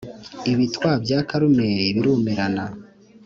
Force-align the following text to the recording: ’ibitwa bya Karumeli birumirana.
’ibitwa 0.51 0.89
bya 1.03 1.19
Karumeli 1.27 1.85
birumirana. 1.95 2.65